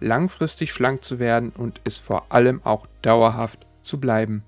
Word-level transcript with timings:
langfristig 0.00 0.72
schlank 0.72 1.04
zu 1.04 1.18
werden 1.18 1.50
und 1.50 1.80
es 1.84 1.98
vor 1.98 2.32
allem 2.32 2.62
auch 2.64 2.86
dauerhaft 3.02 3.66
zu 3.80 4.00
bleiben. 4.00 4.44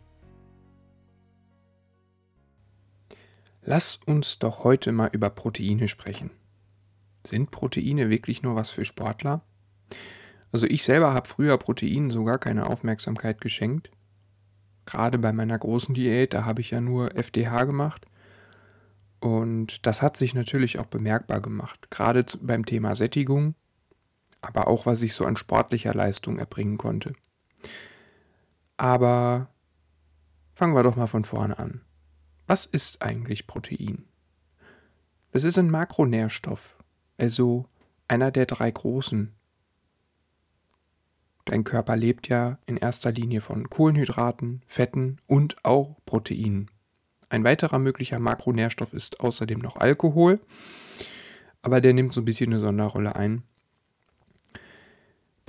Lass 3.62 3.96
uns 4.06 4.38
doch 4.38 4.64
heute 4.64 4.90
mal 4.92 5.10
über 5.12 5.30
Proteine 5.30 5.88
sprechen. 5.88 6.30
Sind 7.26 7.50
Proteine 7.50 8.08
wirklich 8.08 8.42
nur 8.42 8.56
was 8.56 8.70
für 8.70 8.84
Sportler? 8.84 9.42
Also 10.52 10.66
ich 10.66 10.82
selber 10.82 11.12
habe 11.12 11.28
früher 11.28 11.58
Proteinen 11.58 12.10
sogar 12.10 12.38
keine 12.38 12.66
Aufmerksamkeit 12.66 13.40
geschenkt. 13.40 13.90
Gerade 14.86 15.18
bei 15.18 15.32
meiner 15.32 15.58
großen 15.58 15.94
Diät, 15.94 16.32
da 16.32 16.44
habe 16.44 16.62
ich 16.62 16.70
ja 16.70 16.80
nur 16.80 17.14
FDH 17.16 17.64
gemacht. 17.64 18.06
Und 19.20 19.86
das 19.86 20.00
hat 20.00 20.16
sich 20.16 20.34
natürlich 20.34 20.78
auch 20.78 20.86
bemerkbar 20.86 21.40
gemacht, 21.40 21.90
gerade 21.90 22.24
beim 22.40 22.64
Thema 22.64 22.96
Sättigung 22.96 23.54
aber 24.40 24.68
auch 24.68 24.86
was 24.86 25.02
ich 25.02 25.14
so 25.14 25.24
an 25.24 25.36
sportlicher 25.36 25.94
Leistung 25.94 26.38
erbringen 26.38 26.78
konnte. 26.78 27.12
Aber 28.76 29.48
fangen 30.54 30.74
wir 30.74 30.82
doch 30.82 30.96
mal 30.96 31.06
von 31.06 31.24
vorne 31.24 31.58
an. 31.58 31.82
Was 32.46 32.64
ist 32.64 33.02
eigentlich 33.02 33.46
Protein? 33.46 34.06
Es 35.32 35.44
ist 35.44 35.58
ein 35.58 35.70
Makronährstoff, 35.70 36.76
also 37.16 37.66
einer 38.08 38.30
der 38.30 38.46
drei 38.46 38.70
großen. 38.70 39.32
Dein 41.44 41.64
Körper 41.64 41.96
lebt 41.96 42.28
ja 42.28 42.58
in 42.66 42.76
erster 42.76 43.12
Linie 43.12 43.40
von 43.40 43.70
Kohlenhydraten, 43.70 44.62
Fetten 44.66 45.18
und 45.26 45.64
auch 45.64 45.96
Proteinen. 46.06 46.70
Ein 47.28 47.44
weiterer 47.44 47.78
möglicher 47.78 48.18
Makronährstoff 48.18 48.92
ist 48.92 49.20
außerdem 49.20 49.60
noch 49.60 49.76
Alkohol, 49.76 50.40
aber 51.62 51.80
der 51.80 51.92
nimmt 51.92 52.12
so 52.12 52.22
ein 52.22 52.24
bisschen 52.24 52.52
eine 52.52 52.60
Sonderrolle 52.60 53.14
ein. 53.14 53.44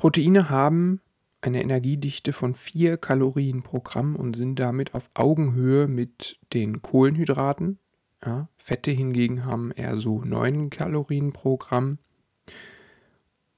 Proteine 0.02 0.50
haben 0.50 1.00
eine 1.42 1.62
Energiedichte 1.62 2.34
von 2.34 2.56
4 2.56 2.98
Kalorien 2.98 3.62
pro 3.62 3.82
Gramm 3.82 4.16
und 4.16 4.36
sind 4.36 4.56
damit 4.56 4.96
auf 4.96 5.12
Augenhöhe 5.14 5.88
mit 5.88 6.40
den 6.54 6.82
Kohlenhydraten. 6.82 7.78
Ja, 8.26 8.50
Fette 8.58 8.90
hingegen 8.90 9.46
haben 9.46 9.70
eher 9.70 10.00
so 10.00 10.24
9 10.24 10.72
Kalorien 10.72 11.34
pro 11.34 11.58
Gramm. 11.58 12.00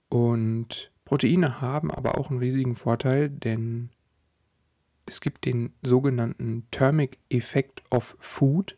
Und 0.09 0.91
Proteine 1.05 1.61
haben 1.61 1.89
aber 1.89 2.17
auch 2.17 2.29
einen 2.29 2.39
riesigen 2.39 2.75
Vorteil, 2.75 3.29
denn 3.29 3.91
es 5.05 5.21
gibt 5.21 5.45
den 5.45 5.71
sogenannten 5.81 6.67
Thermic 6.71 7.19
Effect 7.29 7.83
of 7.89 8.17
Food. 8.19 8.77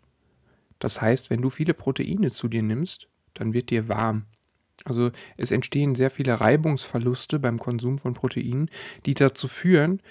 Das 0.77 1.01
heißt, 1.01 1.31
wenn 1.31 1.41
du 1.41 1.49
viele 1.49 1.73
Proteine 1.73 2.29
zu 2.29 2.47
dir 2.47 2.61
nimmst, 2.61 3.09
dann 3.33 3.53
wird 3.53 3.71
dir 3.71 3.87
warm. 3.87 4.27
Also 4.83 5.11
es 5.37 5.51
entstehen 5.51 5.95
sehr 5.95 6.11
viele 6.11 6.39
Reibungsverluste 6.39 7.39
beim 7.39 7.59
Konsum 7.59 7.97
von 7.97 8.13
Proteinen, 8.13 8.69
die 9.05 9.13
dazu 9.13 9.47
führen, 9.47 10.01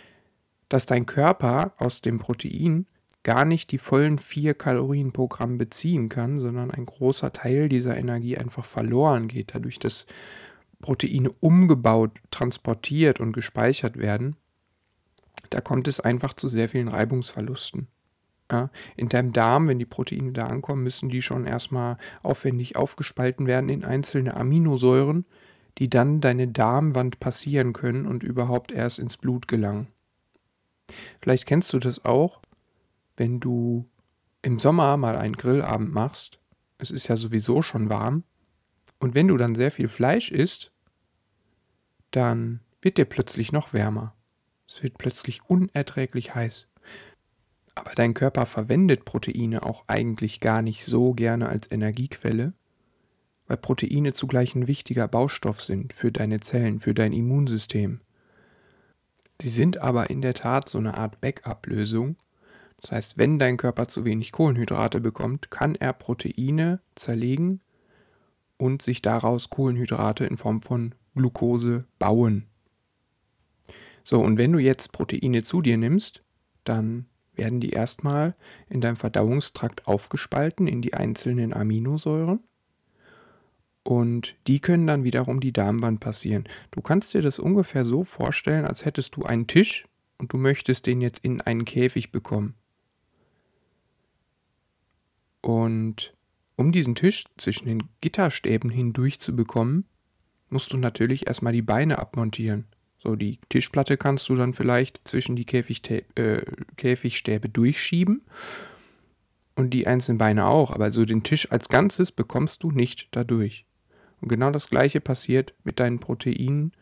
dass 0.69 0.87
dein 0.87 1.07
Körper 1.07 1.75
aus 1.77 2.01
dem 2.01 2.19
Protein 2.19 2.87
gar 3.23 3.45
nicht 3.45 3.73
die 3.73 3.79
vollen 3.79 4.19
4 4.19 4.55
Kalorien 4.55 5.13
pro 5.13 5.29
Gramm 5.29 5.59
beziehen 5.59 6.09
kann, 6.09 6.41
sondern 6.41 6.71
ein 6.71 6.87
großer 6.87 7.33
Teil 7.33 7.69
dieser 7.69 7.97
Energie 7.97 8.37
einfach 8.37 8.65
verloren 8.65 9.29
geht, 9.29 9.55
dadurch, 9.55 9.79
dass 9.79 10.07
Proteine 10.81 11.31
umgebaut, 11.41 12.13
transportiert 12.31 13.21
und 13.21 13.33
gespeichert 13.33 13.97
werden. 13.97 14.37
Da 15.51 15.61
kommt 15.61 15.89
es 15.89 16.01
einfach 16.01 16.35
zu 16.35 16.49
sehr 16.49 16.69
vielen 16.69 16.89
Reibungsverlusten. 16.89 17.89
Ja, 18.55 18.71
in 18.97 19.09
deinem 19.09 19.33
Darm, 19.33 19.67
wenn 19.67 19.81
die 19.81 19.85
Proteine 19.85 20.31
da 20.31 20.47
ankommen, 20.47 20.85
müssen 20.85 21.09
die 21.09 21.23
schon 21.23 21.45
erstmal 21.45 21.97
aufwendig 22.23 22.77
aufgespalten 22.77 23.49
werden 23.49 23.69
in 23.69 23.85
einzelne 23.85 24.37
Aminosäuren, 24.37 25.25
die 25.79 25.91
dann 25.91 26.21
deine 26.21 26.47
Darmwand 26.47 27.19
passieren 27.19 27.73
können 27.73 28.07
und 28.07 28.23
überhaupt 28.23 28.71
erst 28.71 29.01
ins 29.01 29.17
Blut 29.17 29.49
gelangen. 29.49 29.89
Vielleicht 31.21 31.47
kennst 31.47 31.73
du 31.73 31.81
das 31.81 32.05
auch, 32.05 32.41
wenn 33.17 33.41
du 33.41 33.89
im 34.43 34.61
Sommer 34.61 34.97
mal 34.99 35.17
einen 35.17 35.35
Grillabend 35.35 35.93
machst. 35.93 36.39
Es 36.79 36.93
ist 36.93 37.09
ja 37.09 37.17
sowieso 37.17 37.61
schon 37.61 37.89
warm. 37.91 38.23
Und 39.01 39.17
wenn 39.17 39.27
du 39.27 39.37
dann 39.37 39.57
sehr 39.57 39.73
viel 39.73 39.89
Fleisch 39.89 40.31
isst, 40.31 40.71
dann 42.13 42.61
wird 42.81 42.99
dir 42.99 43.05
plötzlich 43.05 43.51
noch 43.51 43.73
wärmer. 43.73 44.15
Es 44.69 44.81
wird 44.85 44.97
plötzlich 44.97 45.41
unerträglich 45.49 46.37
heiß. 46.37 46.69
Aber 47.75 47.93
dein 47.95 48.15
Körper 48.15 48.47
verwendet 48.47 49.05
Proteine 49.05 49.65
auch 49.65 49.85
eigentlich 49.89 50.41
gar 50.41 50.63
nicht 50.63 50.85
so 50.85 51.13
gerne 51.13 51.49
als 51.49 51.71
Energiequelle, 51.71 52.53
weil 53.47 53.57
Proteine 53.57 54.13
zugleich 54.13 54.55
ein 54.55 54.67
wichtiger 54.67 55.09
Baustoff 55.09 55.61
sind 55.61 55.93
für 55.93 56.13
deine 56.13 56.41
Zellen, 56.41 56.79
für 56.79 56.95
dein 56.95 57.13
Immunsystem. 57.13 58.01
Sie 59.43 59.49
sind 59.49 59.79
aber 59.79 60.11
in 60.11 60.23
der 60.23 60.35
Tat 60.35 60.69
so 60.69 60.79
eine 60.79 60.97
Art 60.97 61.21
Backup-Lösung. 61.21 62.17
Das 62.81 62.93
heißt, 62.93 63.19
wenn 63.19 63.39
dein 63.39 63.57
Körper 63.57 63.89
zu 63.89 64.05
wenig 64.05 64.31
Kohlenhydrate 64.31 65.01
bekommt, 65.01 65.51
kann 65.51 65.75
er 65.75 65.93
Proteine 65.93 66.81
zerlegen 66.95 67.61
und 68.57 68.83
sich 68.83 69.03
daraus 69.03 69.51
Kohlenhydrate 69.51 70.25
in 70.27 70.37
Form 70.37 70.61
von 70.61 70.95
Glucose 71.15 71.87
bauen. 71.99 72.47
So, 74.05 74.21
und 74.21 74.39
wenn 74.39 74.53
du 74.53 74.59
jetzt 74.59 74.93
Proteine 74.93 75.43
zu 75.43 75.63
dir 75.63 75.79
nimmst, 75.79 76.23
dann 76.63 77.07
werden 77.37 77.61
die 77.61 77.71
erstmal 77.71 78.35
in 78.69 78.81
deinem 78.81 78.97
Verdauungstrakt 78.97 79.87
aufgespalten 79.87 80.67
in 80.67 80.83
die 80.83 80.95
einzelnen 80.95 81.53
Aminosäuren. 81.53 82.41
Und 83.83 84.35
die 84.47 84.61
können 84.61 84.87
dann 84.87 85.05
wiederum 85.05 85.41
die 85.41 85.53
Darmwand 85.53 86.01
passieren. 86.01 86.45
Du 86.71 86.81
kannst 86.81 87.13
dir 87.13 87.21
das 87.21 87.39
ungefähr 87.39 87.85
so 87.85 88.03
vorstellen, 88.03 88.65
als 88.65 88.85
hättest 88.85 89.17
du 89.17 89.25
einen 89.25 89.47
Tisch 89.47 89.87
und 90.19 90.33
du 90.33 90.39
möchtest 90.39 90.87
den 90.87 91.01
jetzt 91.03 91.23
in 91.23 91.43
einen 91.43 91.67
Käfig 91.67 92.11
bekommen. 92.11 92.55
Und 95.43 96.15
um 96.57 96.73
diesen 96.73 96.95
Tisch 96.95 97.25
zwischen 97.37 97.67
den 97.67 97.83
Gitterstäben 98.01 98.71
hindurch 98.71 99.21
zu 99.21 99.37
bekommen, 99.37 99.85
musst 100.49 100.73
du 100.73 100.79
natürlich 100.79 101.27
erstmal 101.27 101.53
die 101.53 101.63
Beine 101.63 101.99
abmontieren. 101.99 102.67
So, 103.05 103.17
die 103.17 103.39
Tischplatte 103.51 103.99
kannst 103.99 104.29
du 104.31 104.35
dann 104.35 104.55
vielleicht 104.55 105.07
zwischen 105.07 105.37
die 105.37 105.47
äh, 105.47 106.43
Käfigstäbe 106.77 107.51
durchschieben 107.51 108.23
und 109.57 109.71
die 109.71 109.87
einzelnen 109.87 110.17
Beine 110.17 110.47
auch, 110.47 110.71
aber 110.71 110.91
so 110.91 111.05
den 111.05 111.23
Tisch 111.23 111.53
als 111.53 111.69
Ganzes 111.69 112.13
bekommst 112.13 112.63
du 112.63 112.71
nicht 112.71 113.09
dadurch. 113.11 113.67
Und 114.23 114.29
genau 114.29 114.51
das 114.51 114.71
gleiche 114.71 115.03
passiert 115.03 115.53
mit 115.65 115.81
deinen 115.81 116.01
Proteinen 116.01 116.73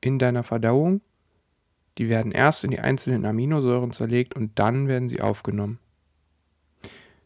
in 0.00 0.18
deiner 0.18 0.42
Verdauung. 0.42 1.02
Die 1.98 2.08
werden 2.08 2.32
erst 2.32 2.64
in 2.64 2.70
die 2.70 2.80
einzelnen 2.80 3.26
Aminosäuren 3.26 3.92
zerlegt 3.92 4.34
und 4.34 4.58
dann 4.58 4.88
werden 4.88 5.10
sie 5.10 5.20
aufgenommen. 5.20 5.80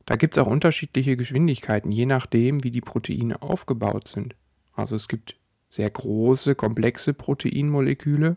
Da 0.05 0.17
gibt 0.17 0.35
es 0.35 0.43
auch 0.43 0.49
unterschiedliche 0.49 1.17
Geschwindigkeiten, 1.17 1.93
je 1.93 2.07
nachdem, 2.07 2.65
wie 2.65 2.73
die 2.73 2.81
Proteine 2.81 3.41
aufgebaut 3.41 4.09
sind. 4.09 4.35
Also 4.75 4.97
es 4.97 5.07
gibt 5.07 5.37
sehr 5.73 5.89
große, 5.89 6.55
komplexe 6.55 7.15
Proteinmoleküle, 7.15 8.37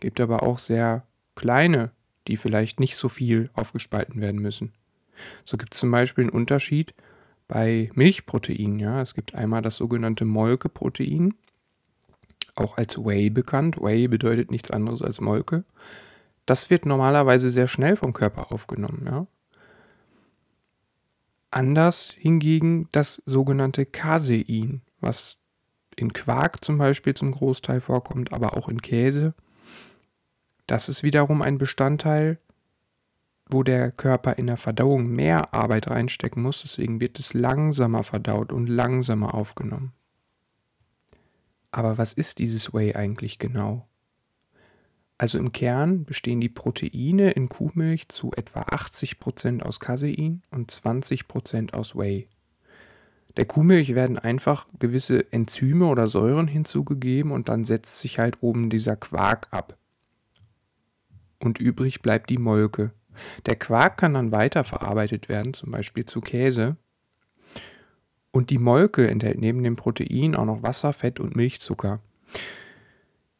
gibt 0.00 0.20
aber 0.20 0.42
auch 0.42 0.58
sehr 0.58 1.06
kleine, 1.36 1.92
die 2.26 2.36
vielleicht 2.36 2.80
nicht 2.80 2.96
so 2.96 3.08
viel 3.08 3.48
aufgespalten 3.54 4.20
werden 4.20 4.42
müssen. 4.42 4.72
So 5.44 5.56
gibt 5.56 5.74
es 5.74 5.78
zum 5.78 5.92
Beispiel 5.92 6.24
einen 6.24 6.32
Unterschied 6.32 6.92
bei 7.46 7.92
Milchproteinen. 7.94 8.80
Ja? 8.80 9.00
Es 9.00 9.14
gibt 9.14 9.36
einmal 9.36 9.62
das 9.62 9.76
sogenannte 9.76 10.24
Molkeprotein, 10.24 11.34
auch 12.56 12.76
als 12.76 12.98
Whey 12.98 13.30
bekannt. 13.30 13.76
Whey 13.80 14.08
bedeutet 14.08 14.50
nichts 14.50 14.72
anderes 14.72 15.00
als 15.00 15.20
Molke. 15.20 15.62
Das 16.44 16.70
wird 16.70 16.86
normalerweise 16.86 17.52
sehr 17.52 17.68
schnell 17.68 17.94
vom 17.94 18.12
Körper 18.12 18.50
aufgenommen. 18.50 19.04
Ja? 19.06 19.26
Anders 21.52 22.16
hingegen 22.18 22.88
das 22.90 23.22
sogenannte 23.26 23.86
Casein, 23.86 24.82
was 24.98 25.38
in 25.96 26.12
Quark 26.12 26.64
zum 26.64 26.78
Beispiel 26.78 27.14
zum 27.14 27.32
Großteil 27.32 27.80
vorkommt, 27.80 28.32
aber 28.32 28.56
auch 28.56 28.68
in 28.68 28.82
Käse. 28.82 29.34
Das 30.66 30.88
ist 30.88 31.02
wiederum 31.02 31.42
ein 31.42 31.58
Bestandteil, 31.58 32.38
wo 33.50 33.62
der 33.62 33.90
Körper 33.90 34.38
in 34.38 34.46
der 34.46 34.56
Verdauung 34.56 35.08
mehr 35.08 35.52
Arbeit 35.52 35.88
reinstecken 35.88 36.42
muss, 36.42 36.62
deswegen 36.62 37.00
wird 37.00 37.18
es 37.18 37.34
langsamer 37.34 38.02
verdaut 38.02 38.52
und 38.52 38.66
langsamer 38.66 39.34
aufgenommen. 39.34 39.92
Aber 41.70 41.98
was 41.98 42.12
ist 42.12 42.38
dieses 42.38 42.72
Whey 42.72 42.94
eigentlich 42.94 43.38
genau? 43.38 43.86
Also 45.18 45.38
im 45.38 45.52
Kern 45.52 46.04
bestehen 46.04 46.40
die 46.40 46.48
Proteine 46.48 47.32
in 47.32 47.48
Kuhmilch 47.48 48.08
zu 48.08 48.32
etwa 48.36 48.62
80% 48.62 49.62
aus 49.62 49.80
Casein 49.80 50.42
und 50.50 50.70
20% 50.70 51.72
aus 51.72 51.94
Whey. 51.94 52.28
Der 53.36 53.46
Kuhmilch 53.46 53.94
werden 53.94 54.18
einfach 54.18 54.66
gewisse 54.78 55.32
Enzyme 55.32 55.86
oder 55.86 56.08
Säuren 56.08 56.46
hinzugegeben 56.46 57.32
und 57.32 57.48
dann 57.48 57.64
setzt 57.64 58.00
sich 58.00 58.18
halt 58.18 58.42
oben 58.42 58.70
dieser 58.70 58.96
Quark 58.96 59.48
ab. 59.50 59.76
Und 61.40 61.58
übrig 61.58 62.00
bleibt 62.00 62.30
die 62.30 62.38
Molke. 62.38 62.92
Der 63.46 63.56
Quark 63.56 63.98
kann 63.98 64.14
dann 64.14 64.32
weiterverarbeitet 64.32 65.28
werden, 65.28 65.54
zum 65.54 65.72
Beispiel 65.72 66.04
zu 66.04 66.20
Käse. 66.20 66.76
Und 68.30 68.50
die 68.50 68.58
Molke 68.58 69.08
enthält 69.08 69.38
neben 69.38 69.62
dem 69.62 69.76
Protein 69.76 70.34
auch 70.34 70.44
noch 70.44 70.62
Wasser, 70.62 70.92
Fett 70.92 71.20
und 71.20 71.36
Milchzucker. 71.36 72.00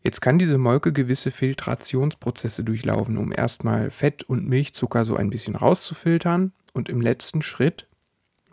Jetzt 0.02 0.20
kann 0.20 0.38
diese 0.38 0.58
Molke 0.58 0.92
gewisse 0.92 1.30
Filtrationsprozesse 1.30 2.62
durchlaufen, 2.62 3.16
um 3.16 3.32
erstmal 3.32 3.90
Fett 3.90 4.22
und 4.22 4.46
Milchzucker 4.46 5.04
so 5.04 5.16
ein 5.16 5.30
bisschen 5.30 5.56
rauszufiltern 5.56 6.52
und 6.74 6.88
im 6.88 7.00
letzten 7.00 7.42
Schritt 7.42 7.88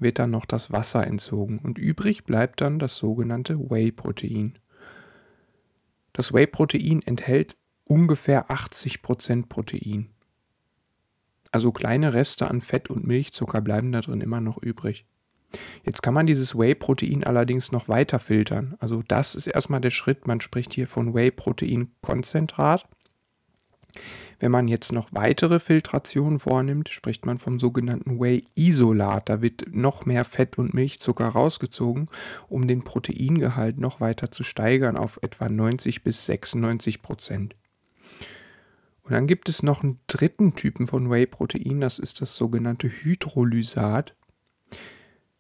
wird 0.02 0.20
dann 0.20 0.32
noch 0.32 0.46
das 0.46 0.72
Wasser 0.72 1.06
entzogen 1.06 1.60
und 1.60 1.78
übrig 1.78 2.24
bleibt 2.26 2.62
dann 2.62 2.80
das 2.80 2.98
sogenannte 2.98 3.58
Whey-Protein. 3.58 4.54
Das 6.14 6.34
Whey-Protein 6.34 7.02
enthält 7.04 7.56
ungefähr 7.86 8.50
80% 8.50 9.48
Protein. 9.48 10.10
Also 11.52 11.72
kleine 11.72 12.14
Reste 12.14 12.50
an 12.50 12.62
Fett 12.62 12.90
und 12.90 13.06
Milchzucker 13.06 13.62
bleiben 13.62 13.92
da 13.92 14.02
drin 14.02 14.22
immer 14.22 14.42
noch 14.42 14.58
übrig. 14.62 15.06
Jetzt 15.84 16.02
kann 16.02 16.14
man 16.14 16.26
dieses 16.26 16.58
Whey-Protein 16.58 17.24
allerdings 17.24 17.72
noch 17.72 17.90
weiter 17.90 18.20
filtern. 18.20 18.76
Also 18.80 19.04
das 19.06 19.36
ist 19.36 19.48
erstmal 19.48 19.82
der 19.82 19.90
Schritt. 19.90 20.28
Man 20.28 20.40
spricht 20.40 20.74
hier 20.74 20.88
von 20.88 21.14
Whey-Protein-Konzentrat. 21.14 22.88
Wenn 24.40 24.52
man 24.52 24.68
jetzt 24.68 24.92
noch 24.92 25.10
weitere 25.12 25.60
Filtrationen 25.60 26.40
vornimmt, 26.40 26.90
spricht 26.90 27.26
man 27.26 27.38
vom 27.38 27.60
sogenannten 27.60 28.20
Whey-Isolat. 28.20 29.30
Da 29.30 29.42
wird 29.42 29.66
noch 29.72 30.06
mehr 30.06 30.26
Fett 30.26 30.58
und 30.58 30.74
Milchzucker 30.74 31.28
rausgezogen, 31.28 32.10
um 32.48 32.68
den 32.68 32.84
Proteingehalt 32.84 33.78
noch 33.78 34.02
weiter 34.02 34.32
zu 34.32 34.44
steigern 34.44 34.98
auf 34.98 35.20
etwa 35.22 35.50
90 35.50 36.04
bis 36.04 36.26
96 36.26 37.02
Prozent. 37.02 37.56
Und 39.04 39.14
dann 39.14 39.28
gibt 39.28 39.50
es 39.50 39.64
noch 39.64 39.84
einen 39.84 40.00
dritten 40.08 40.56
Typen 40.56 40.88
von 40.88 41.10
Whey-Protein, 41.10 41.82
das 41.82 42.00
ist 42.00 42.22
das 42.22 42.36
sogenannte 42.36 42.88
Hydrolysat. 42.88 44.16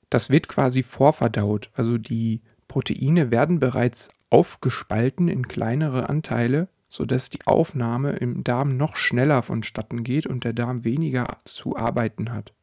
Das 0.09 0.29
wird 0.29 0.47
quasi 0.47 0.83
vorverdaut. 0.83 1.69
Also 1.73 1.97
die 1.97 2.41
Proteine 2.67 3.31
werden 3.31 3.59
bereits 3.59 4.09
aufgespalten 4.29 5.27
in 5.27 5.47
kleinere 5.47 6.09
Anteile, 6.09 6.69
sodass 6.91 7.29
die 7.29 7.47
Aufnahme 7.47 8.11
im 8.17 8.43
Darm 8.43 8.75
noch 8.75 8.97
schneller 8.97 9.43
vonstatten 9.43 10.03
geht 10.03 10.27
und 10.27 10.43
der 10.43 10.51
Darm 10.51 10.83
weniger 10.83 11.37
zu 11.45 11.77
arbeiten 11.77 12.33
hat. 12.33 12.53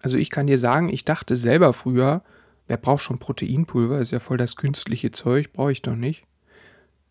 Also 0.00 0.16
ich 0.16 0.30
kann 0.30 0.46
dir 0.46 0.58
sagen, 0.58 0.88
ich 0.88 1.04
dachte 1.04 1.36
selber 1.36 1.74
früher, 1.74 2.24
wer 2.68 2.78
braucht 2.78 3.02
schon 3.02 3.18
Proteinpulver, 3.18 3.98
ist 3.98 4.12
ja 4.12 4.18
voll 4.18 4.38
das 4.38 4.56
künstliche 4.56 5.10
Zeug, 5.10 5.52
brauche 5.52 5.72
ich 5.72 5.82
doch 5.82 5.94
nicht. 5.94 6.24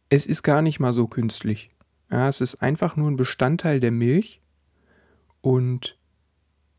Es 0.10 0.26
ist 0.26 0.42
gar 0.42 0.64
nicht 0.64 0.80
mal 0.80 0.92
so 0.92 1.06
künstlich. 1.08 1.70
Ja, 2.12 2.28
es 2.28 2.42
ist 2.42 2.64
einfach 2.64 2.96
nur 2.96 3.12
ein 3.12 3.16
Bestandteil 3.16 3.80
der 3.80 3.92
Milch 3.92 4.42
und 5.42 6.00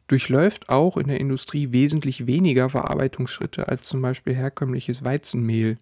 durchläuft 0.09 0.69
auch 0.69 0.97
in 0.97 1.07
der 1.07 1.21
Industrie 1.21 1.73
wesentlich 1.73 2.27
weniger 2.27 2.71
Verarbeitungsschritte 2.71 3.69
als 3.69 3.85
zum 3.85 4.03
Beispiel 4.03 4.35
herkömmliches 4.35 5.05
Weizenmehl. 5.05 5.79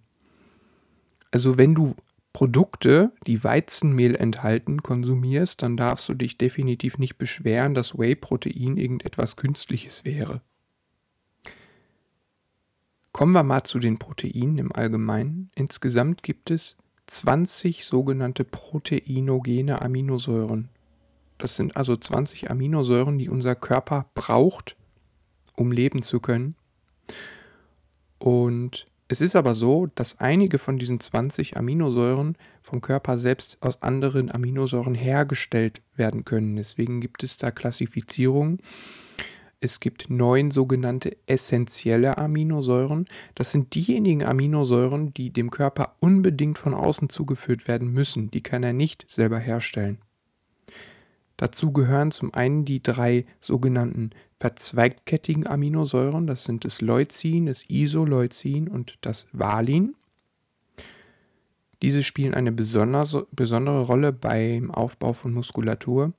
Also 1.30 1.56
wenn 1.56 1.74
du 1.74 1.96
Produkte, 2.32 3.12
die 3.26 3.44
Weizenmehl 3.44 4.14
enthalten, 4.14 4.82
konsumierst, 4.82 5.62
dann 5.62 5.76
darfst 5.76 6.08
du 6.08 6.14
dich 6.14 6.38
definitiv 6.38 6.98
nicht 6.98 7.18
beschweren, 7.18 7.74
dass 7.74 7.98
Whey-Protein 7.98 8.78
irgendetwas 8.78 9.36
Künstliches 9.36 10.04
wäre. 10.04 10.40
Kommen 13.12 13.32
wir 13.32 13.42
mal 13.42 13.64
zu 13.64 13.78
den 13.78 13.98
Proteinen 13.98 14.56
im 14.56 14.72
Allgemeinen. 14.72 15.50
Insgesamt 15.54 16.22
gibt 16.22 16.50
es 16.50 16.78
20 17.06 17.84
sogenannte 17.84 18.44
proteinogene 18.44 19.82
Aminosäuren. 19.82 20.70
Das 21.36 21.56
sind 21.56 21.76
also 21.76 21.96
20 21.96 22.50
Aminosäuren, 22.50 23.18
die 23.18 23.28
unser 23.28 23.54
Körper 23.54 24.06
braucht, 24.14 24.76
um 25.54 25.72
leben 25.72 26.02
zu 26.02 26.20
können. 26.20 26.54
Und 28.18 28.86
es 29.12 29.20
ist 29.20 29.36
aber 29.36 29.54
so, 29.54 29.88
dass 29.94 30.20
einige 30.20 30.56
von 30.56 30.78
diesen 30.78 30.98
20 30.98 31.58
Aminosäuren 31.58 32.34
vom 32.62 32.80
Körper 32.80 33.18
selbst 33.18 33.58
aus 33.60 33.82
anderen 33.82 34.30
Aminosäuren 34.30 34.94
hergestellt 34.94 35.82
werden 35.94 36.24
können. 36.24 36.56
Deswegen 36.56 37.02
gibt 37.02 37.22
es 37.22 37.36
da 37.36 37.50
Klassifizierungen. 37.50 38.60
Es 39.60 39.80
gibt 39.80 40.08
neun 40.08 40.50
sogenannte 40.50 41.14
essentielle 41.26 42.16
Aminosäuren. 42.16 43.04
Das 43.34 43.52
sind 43.52 43.74
diejenigen 43.74 44.24
Aminosäuren, 44.24 45.12
die 45.12 45.28
dem 45.28 45.50
Körper 45.50 45.94
unbedingt 46.00 46.56
von 46.58 46.72
außen 46.72 47.10
zugeführt 47.10 47.68
werden 47.68 47.92
müssen. 47.92 48.30
Die 48.30 48.42
kann 48.42 48.62
er 48.62 48.72
nicht 48.72 49.04
selber 49.08 49.38
herstellen. 49.38 49.98
Dazu 51.36 51.70
gehören 51.70 52.12
zum 52.12 52.32
einen 52.32 52.64
die 52.64 52.82
drei 52.82 53.26
sogenannten 53.40 54.12
verzweigkettigen 54.42 55.46
Aminosäuren, 55.46 56.26
das 56.26 56.42
sind 56.42 56.64
das 56.64 56.80
Leucin, 56.80 57.46
das 57.46 57.62
Isoleucin 57.70 58.66
und 58.66 58.98
das 59.00 59.28
Valin. 59.30 59.94
Diese 61.80 62.02
spielen 62.02 62.34
eine 62.34 62.50
besondere 62.50 63.82
Rolle 63.82 64.12
beim 64.12 64.72
Aufbau 64.72 65.12
von 65.12 65.32
Muskulatur. 65.32 66.12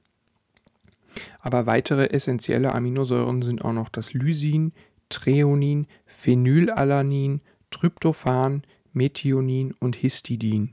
Aber 1.42 1.66
weitere 1.66 2.12
essentielle 2.12 2.74
Aminosäuren 2.74 3.42
sind 3.42 3.66
auch 3.66 3.74
noch 3.74 3.90
das 3.90 4.14
Lysin, 4.14 4.72
Treonin, 5.10 5.88
Phenylalanin, 6.06 7.42
Tryptophan, 7.72 8.64
Methionin 8.94 9.74
und 9.82 9.98
Histidin. 9.98 10.72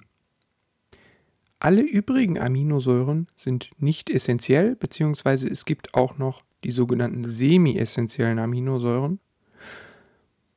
Alle 1.58 1.82
übrigen 1.82 2.38
Aminosäuren 2.38 3.26
sind 3.34 3.72
nicht 3.78 4.08
essentiell, 4.08 4.76
beziehungsweise 4.76 5.48
es 5.48 5.64
gibt 5.64 5.94
auch 5.94 6.16
noch 6.16 6.44
die 6.64 6.70
sogenannten 6.70 7.24
semi-essentiellen 7.24 8.38
Aminosäuren. 8.38 9.20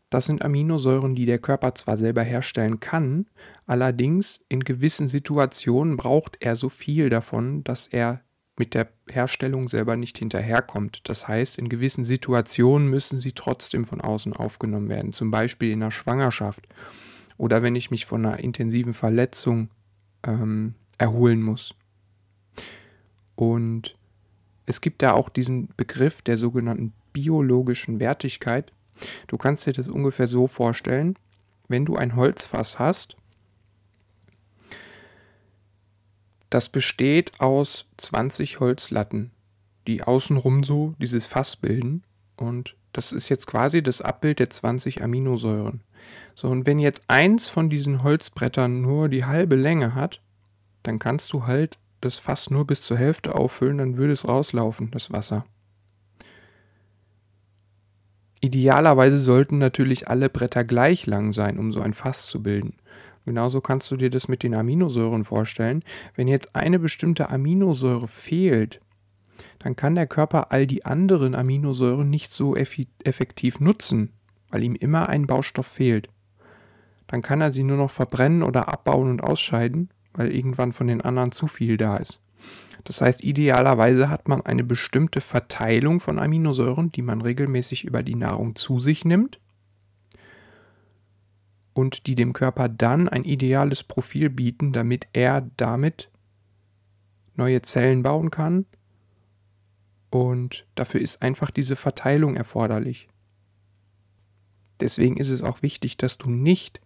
Das 0.09 0.25
sind 0.25 0.43
Aminosäuren, 0.43 1.15
die 1.15 1.25
der 1.25 1.39
Körper 1.39 1.73
zwar 1.73 1.97
selber 1.97 2.21
herstellen 2.21 2.79
kann, 2.79 3.25
allerdings 3.65 4.41
in 4.47 4.59
gewissen 4.63 5.07
Situationen 5.07 5.97
braucht 5.97 6.37
er 6.39 6.55
so 6.55 6.69
viel 6.69 7.09
davon, 7.09 7.63
dass 7.63 7.87
er 7.87 8.21
mit 8.57 8.75
der 8.75 8.89
Herstellung 9.09 9.67
selber 9.67 9.95
nicht 9.95 10.19
hinterherkommt. 10.19 11.01
Das 11.05 11.27
heißt, 11.27 11.57
in 11.57 11.69
gewissen 11.69 12.05
Situationen 12.05 12.87
müssen 12.87 13.17
sie 13.17 13.31
trotzdem 13.31 13.85
von 13.85 14.01
außen 14.01 14.33
aufgenommen 14.33 14.89
werden, 14.89 15.11
zum 15.11 15.31
Beispiel 15.31 15.71
in 15.71 15.79
der 15.79 15.91
Schwangerschaft 15.91 16.67
oder 17.37 17.63
wenn 17.63 17.75
ich 17.75 17.89
mich 17.89 18.05
von 18.05 18.25
einer 18.25 18.39
intensiven 18.39 18.93
Verletzung 18.93 19.69
ähm, 20.23 20.75
erholen 20.97 21.41
muss. 21.41 21.73
Und 23.35 23.97
es 24.65 24.81
gibt 24.81 25.01
da 25.01 25.13
auch 25.13 25.29
diesen 25.29 25.69
Begriff 25.75 26.21
der 26.21 26.37
sogenannten 26.37 26.93
biologischen 27.11 27.99
Wertigkeit. 27.99 28.71
Du 29.27 29.37
kannst 29.37 29.65
dir 29.65 29.73
das 29.73 29.87
ungefähr 29.87 30.27
so 30.27 30.47
vorstellen, 30.47 31.17
wenn 31.67 31.85
du 31.85 31.95
ein 31.95 32.15
Holzfass 32.15 32.79
hast, 32.79 33.15
das 36.49 36.69
besteht 36.69 37.39
aus 37.39 37.87
20 37.97 38.59
Holzlatten, 38.59 39.31
die 39.87 40.03
außenrum 40.03 40.63
so 40.63 40.93
dieses 40.99 41.25
Fass 41.25 41.55
bilden. 41.55 42.03
Und 42.37 42.75
das 42.91 43.11
ist 43.11 43.27
jetzt 43.29 43.47
quasi 43.47 43.81
das 43.81 44.01
Abbild 44.01 44.37
der 44.37 44.51
20 44.51 45.01
Aminosäuren. 45.01 45.81
So, 46.35 46.49
und 46.49 46.65
wenn 46.65 46.77
jetzt 46.77 47.03
eins 47.07 47.49
von 47.49 47.69
diesen 47.69 48.03
Holzbrettern 48.03 48.81
nur 48.81 49.09
die 49.09 49.25
halbe 49.25 49.55
Länge 49.55 49.95
hat, 49.95 50.21
dann 50.83 50.99
kannst 50.99 51.33
du 51.33 51.47
halt 51.47 51.79
das 52.03 52.17
Fass 52.17 52.49
nur 52.49 52.65
bis 52.65 52.83
zur 52.83 52.97
Hälfte 52.97 53.35
auffüllen, 53.35 53.77
dann 53.77 53.97
würde 53.97 54.13
es 54.13 54.27
rauslaufen, 54.27 54.91
das 54.91 55.11
Wasser. 55.11 55.45
Idealerweise 58.41 59.17
sollten 59.17 59.57
natürlich 59.57 60.09
alle 60.09 60.29
Bretter 60.29 60.65
gleich 60.65 61.05
lang 61.05 61.31
sein, 61.31 61.57
um 61.57 61.71
so 61.71 61.81
ein 61.81 61.93
Fass 61.93 62.25
zu 62.25 62.43
bilden. 62.43 62.75
Genauso 63.25 63.61
kannst 63.61 63.89
du 63.89 63.95
dir 63.95 64.09
das 64.09 64.27
mit 64.27 64.43
den 64.43 64.53
Aminosäuren 64.53 65.23
vorstellen. 65.23 65.81
Wenn 66.15 66.27
jetzt 66.27 66.55
eine 66.55 66.77
bestimmte 66.77 67.29
Aminosäure 67.29 68.09
fehlt, 68.09 68.81
dann 69.59 69.77
kann 69.77 69.95
der 69.95 70.07
Körper 70.07 70.51
all 70.51 70.67
die 70.67 70.85
anderen 70.85 71.35
Aminosäuren 71.35 72.09
nicht 72.09 72.31
so 72.31 72.55
effektiv 72.55 73.61
nutzen, 73.61 74.11
weil 74.49 74.63
ihm 74.63 74.75
immer 74.75 75.07
ein 75.07 75.25
Baustoff 75.25 75.67
fehlt. 75.67 76.09
Dann 77.07 77.21
kann 77.21 77.39
er 77.39 77.51
sie 77.51 77.63
nur 77.63 77.77
noch 77.77 77.91
verbrennen 77.91 78.43
oder 78.43 78.67
abbauen 78.67 79.09
und 79.09 79.23
ausscheiden 79.23 79.89
weil 80.13 80.31
irgendwann 80.31 80.73
von 80.73 80.87
den 80.87 81.01
anderen 81.01 81.31
zu 81.31 81.47
viel 81.47 81.77
da 81.77 81.97
ist. 81.97 82.19
Das 82.83 83.01
heißt, 83.01 83.23
idealerweise 83.23 84.09
hat 84.09 84.27
man 84.27 84.41
eine 84.41 84.63
bestimmte 84.63 85.21
Verteilung 85.21 85.99
von 85.99 86.19
Aminosäuren, 86.19 86.91
die 86.91 87.01
man 87.01 87.21
regelmäßig 87.21 87.85
über 87.85 88.03
die 88.03 88.15
Nahrung 88.15 88.55
zu 88.55 88.79
sich 88.79 89.05
nimmt 89.05 89.39
und 91.73 92.07
die 92.07 92.15
dem 92.15 92.33
Körper 92.33 92.69
dann 92.69 93.09
ein 93.09 93.23
ideales 93.23 93.83
Profil 93.83 94.29
bieten, 94.29 94.73
damit 94.73 95.07
er 95.13 95.49
damit 95.57 96.09
neue 97.35 97.61
Zellen 97.61 98.03
bauen 98.03 98.31
kann. 98.31 98.65
Und 100.09 100.67
dafür 100.75 101.01
ist 101.01 101.21
einfach 101.21 101.49
diese 101.49 101.75
Verteilung 101.75 102.35
erforderlich. 102.35 103.07
Deswegen 104.79 105.17
ist 105.17 105.29
es 105.29 105.41
auch 105.41 105.61
wichtig, 105.63 105.97
dass 105.97 106.17
du 106.17 106.29
nicht 106.29 106.81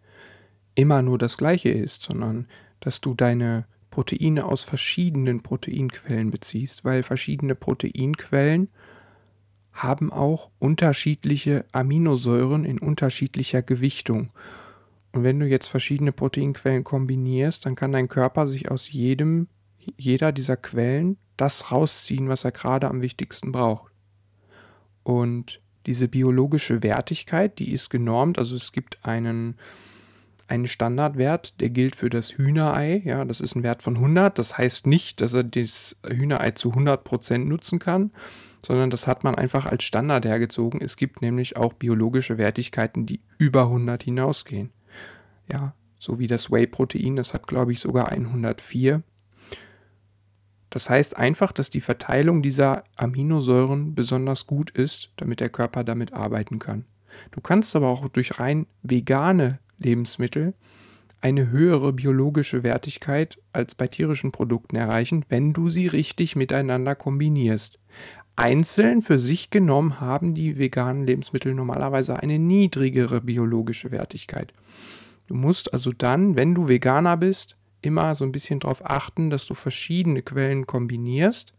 immer 0.76 1.02
nur 1.02 1.18
das 1.18 1.38
Gleiche 1.38 1.70
isst, 1.70 2.04
sondern 2.04 2.48
dass 2.80 3.02
du 3.02 3.14
deine 3.14 3.66
Proteine 3.90 4.46
aus 4.46 4.64
verschiedenen 4.64 5.42
Proteinquellen 5.42 6.30
beziehst, 6.30 6.86
weil 6.86 7.04
verschiedene 7.04 7.56
Proteinquellen 7.56 8.70
haben 9.74 10.12
auch 10.12 10.50
unterschiedliche 10.60 11.66
Aminosäuren 11.72 12.66
in 12.66 12.80
unterschiedlicher 12.80 13.62
Gewichtung. 13.62 14.30
Und 15.12 15.24
wenn 15.24 15.40
du 15.40 15.48
jetzt 15.48 15.68
verschiedene 15.68 16.12
Proteinquellen 16.12 16.84
kombinierst, 16.84 17.66
dann 17.66 17.76
kann 17.76 17.92
dein 17.92 18.08
Körper 18.08 18.48
sich 18.48 18.70
aus 18.70 18.92
jedem, 18.92 19.48
jeder 19.98 20.32
dieser 20.32 20.58
Quellen 20.58 21.18
das 21.38 21.72
rausziehen, 21.72 22.28
was 22.28 22.44
er 22.44 22.52
gerade 22.52 22.90
am 22.90 23.02
wichtigsten 23.02 23.52
braucht. 23.52 23.92
Und 25.04 25.62
diese 25.86 26.08
biologische 26.08 26.84
Wertigkeit, 26.84 27.60
die 27.60 27.72
ist 27.72 27.90
genormt, 27.90 28.40
also 28.40 28.56
es 28.56 28.72
gibt 28.72 29.06
einen, 29.06 29.56
einen 30.48 30.68
Standardwert, 30.68 31.60
der 31.60 31.70
gilt 31.70 31.96
für 31.96 32.10
das 32.10 32.38
Hühnerei, 32.38 33.01
ja, 33.06 33.25
das 33.25 33.42
ist 33.42 33.56
ein 33.56 33.63
Wert 33.63 33.84
von 33.84 33.96
100, 33.96 34.38
das 34.39 34.58
heißt 34.58 34.88
nicht, 34.88 35.22
dass 35.22 35.34
er 35.34 35.44
das 35.44 35.96
Hühnerei 36.06 36.51
zu 36.51 36.72
100% 36.72 37.39
nutzen 37.39 37.80
kann, 37.80 38.12
sondern 38.66 38.89
das 38.89 39.08
hat 39.08 39.24
man 39.24 39.36
einfach 39.36 39.66
als 39.66 39.84
Standard 39.84 40.25
hergezogen. 40.25 40.82
Es 40.82 40.98
gibt 40.98 41.22
nämlich 41.22 41.58
auch 41.58 41.74
biologische 41.74 42.38
Wertigkeiten, 42.38 43.06
die 43.06 43.22
über 43.38 43.63
100 43.63 44.04
hinausgehen. 44.04 44.72
Ja, 45.51 45.74
so 46.00 46.20
wie 46.20 46.27
das 46.27 46.51
Whey-Protein, 46.51 47.16
das 47.16 47.34
hat 47.34 47.48
glaube 47.48 47.74
ich 47.74 47.80
sogar 47.80 48.10
104. 48.10 49.04
Das 50.70 50.89
heißt 50.89 51.18
einfach, 51.18 51.51
dass 51.51 51.70
die 51.70 51.82
Verteilung 51.82 52.42
dieser 52.42 52.84
Aminosäuren 52.96 53.96
besonders 53.96 54.48
gut 54.48 54.70
ist, 54.70 55.12
damit 55.16 55.39
der 55.39 55.50
Körper 55.50 55.84
damit 55.84 56.13
arbeiten 56.13 56.60
kann. 56.60 56.86
Du 57.32 57.42
kannst 57.42 57.75
aber 57.75 57.88
auch 57.88 58.08
durch 58.10 58.39
rein 58.39 58.68
vegane 58.84 59.60
Lebensmittel 59.80 60.54
eine 61.22 61.50
höhere 61.50 61.94
biologische 61.94 62.64
Wertigkeit 62.64 63.40
als 63.52 63.76
bei 63.76 63.88
tierischen 63.88 64.32
Produkten 64.32 64.76
erreichen, 64.76 65.26
wenn 65.30 65.54
du 65.54 65.70
sie 65.70 65.88
richtig 65.88 66.36
miteinander 66.36 66.96
kombinierst. 66.96 67.80
Einzeln 68.36 69.02
für 69.02 69.18
sich 69.18 69.50
genommen 69.50 70.00
haben 70.00 70.36
die 70.36 70.60
veganen 70.60 71.08
Lebensmittel 71.08 71.56
normalerweise 71.56 72.20
eine 72.20 72.38
niedrigere 72.38 73.22
biologische 73.22 73.90
Wertigkeit. 73.90 74.54
Du 75.26 75.34
musst 75.34 75.74
also 75.74 75.92
dann, 75.92 76.36
wenn 76.36 76.54
du 76.54 76.68
Veganer 76.68 77.18
bist, 77.18 77.58
immer 77.82 78.14
so 78.14 78.24
ein 78.24 78.32
bisschen 78.32 78.60
darauf 78.60 78.86
achten, 78.86 79.32
dass 79.32 79.48
du 79.48 79.56
verschiedene 79.56 80.22
Quellen 80.22 80.68
kombinierst. 80.68 81.54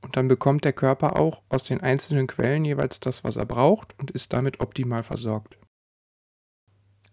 Und 0.00 0.16
dann 0.16 0.28
bekommt 0.28 0.64
der 0.64 0.72
Körper 0.72 1.16
auch 1.16 1.42
aus 1.50 1.64
den 1.64 1.82
einzelnen 1.82 2.26
Quellen 2.26 2.64
jeweils 2.64 2.98
das, 2.98 3.22
was 3.22 3.36
er 3.36 3.44
braucht 3.44 3.94
und 3.98 4.10
ist 4.10 4.32
damit 4.32 4.60
optimal 4.60 5.02
versorgt. 5.02 5.59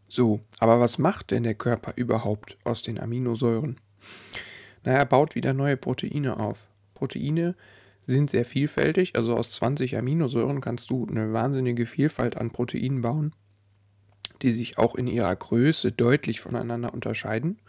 So, 0.08 0.42
aber 0.60 0.80
was 0.80 0.98
macht 0.98 1.32
denn 1.32 1.44
der 1.44 1.56
Körper 1.56 1.94
überhaupt 1.96 2.58
aus 2.64 2.82
den 2.82 3.00
Aminosäuren? 3.00 3.80
Na, 4.84 4.94
er 4.94 5.06
baut 5.06 5.36
wieder 5.36 5.54
neue 5.54 5.78
Proteine 5.78 6.40
auf. 6.40 6.60
Proteine 6.94 7.56
sind 8.06 8.30
sehr 8.30 8.46
vielfältig, 8.46 9.16
also 9.16 9.36
aus 9.36 9.52
20 9.52 9.98
Aminosäuren 9.98 10.62
kannst 10.62 10.90
du 10.90 11.06
eine 11.06 11.34
wahnsinnige 11.34 11.86
Vielfalt 11.86 12.38
an 12.38 12.52
Proteinen 12.52 13.02
bauen 13.02 13.34
die 14.42 14.52
sich 14.52 14.78
auch 14.78 14.96
in 14.96 15.08
ihrer 15.08 15.36
Größe 15.36 15.92
deutlich 15.92 16.42
voneinander 16.42 16.94
unterscheiden. 16.94 17.60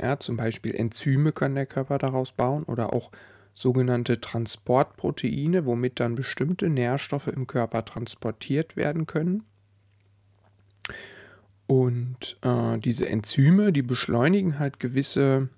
Ja, 0.00 0.18
zum 0.18 0.36
Beispiel 0.36 0.74
Enzyme 0.74 1.32
kann 1.32 1.54
der 1.54 1.66
Körper 1.66 1.98
daraus 1.98 2.32
bauen 2.32 2.62
oder 2.64 2.92
auch 2.92 3.10
sogenannte 3.54 4.20
Transportproteine, 4.20 5.66
womit 5.66 5.98
dann 5.98 6.14
bestimmte 6.14 6.68
Nährstoffe 6.68 7.26
im 7.26 7.48
Körper 7.48 7.84
transportiert 7.84 8.76
werden 8.76 9.06
können. 9.06 9.42
Und 11.68 12.36
äh, 12.42 12.78
diese 12.78 13.08
Enzyme, 13.08 13.72
die 13.72 13.82
beschleunigen 13.82 14.58
halt 14.58 14.80
gewisse 14.80 15.48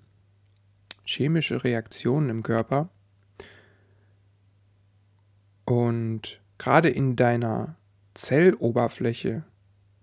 chemische 1.03 1.63
Reaktionen 1.63 2.29
im 2.29 2.43
Körper. 2.43 2.89
Und 5.65 6.39
gerade 6.59 6.89
in 6.89 7.15
deiner 7.15 7.75
Zelloberfläche 8.13 9.43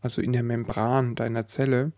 also 0.01 0.23
in 0.23 0.33
der 0.33 0.43
Membran 0.43 1.15
deiner 1.15 1.47
Zelle, 1.47 1.93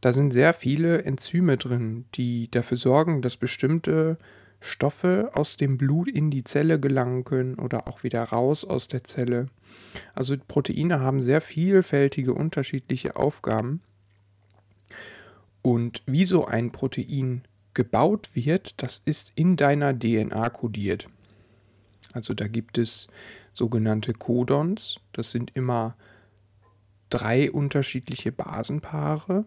da 0.00 0.12
sind 0.12 0.32
sehr 0.32 0.52
viele 0.52 1.02
Enzyme 1.02 1.56
drin, 1.56 2.06
die 2.14 2.50
dafür 2.50 2.76
sorgen, 2.76 3.22
dass 3.22 3.36
bestimmte 3.36 4.18
Stoffe 4.62 5.30
aus 5.34 5.56
dem 5.56 5.76
Blut 5.76 6.08
in 6.08 6.30
die 6.30 6.44
Zelle 6.44 6.80
gelangen 6.80 7.24
können 7.24 7.56
oder 7.56 7.88
auch 7.88 8.02
wieder 8.04 8.22
raus 8.22 8.64
aus 8.64 8.88
der 8.88 9.04
Zelle. 9.04 9.48
Also 10.14 10.36
Proteine 10.48 11.00
haben 11.00 11.20
sehr 11.20 11.40
vielfältige 11.40 12.32
unterschiedliche 12.32 13.16
Aufgaben. 13.16 13.82
Und 15.62 16.02
wie 16.06 16.24
so 16.24 16.46
ein 16.46 16.72
Protein 16.72 17.42
gebaut 17.74 18.30
wird, 18.34 18.74
das 18.82 19.02
ist 19.04 19.32
in 19.34 19.56
deiner 19.56 19.98
DNA 19.98 20.50
kodiert. 20.50 21.08
Also 22.12 22.34
da 22.34 22.46
gibt 22.46 22.78
es 22.78 23.08
sogenannte 23.52 24.12
Codons, 24.12 25.00
das 25.12 25.30
sind 25.30 25.52
immer 25.54 25.96
drei 27.10 27.50
unterschiedliche 27.50 28.32
Basenpaare, 28.32 29.44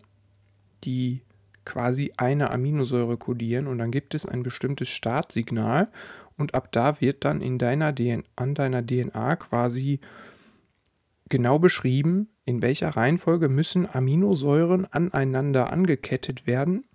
die 0.83 1.21
quasi 1.65 2.13
eine 2.17 2.51
Aminosäure 2.51 3.17
kodieren 3.17 3.67
und 3.67 3.79
dann 3.79 3.91
gibt 3.91 4.13
es 4.13 4.25
ein 4.25 4.43
bestimmtes 4.43 4.89
Startsignal 4.89 5.89
und 6.37 6.53
ab 6.53 6.71
da 6.71 7.01
wird 7.01 7.25
dann 7.25 7.41
in 7.41 7.57
deiner 7.57 7.93
DNA, 7.93 8.23
an 8.35 8.55
deiner 8.55 8.85
DNA 8.85 9.35
quasi 9.37 9.99
genau 11.29 11.59
beschrieben, 11.59 12.29
in 12.45 12.61
welcher 12.61 12.89
Reihenfolge 12.89 13.49
müssen 13.49 13.87
Aminosäuren 13.89 14.85
aneinander 14.85 15.71
angekettet 15.71 16.45
werden, 16.45 16.85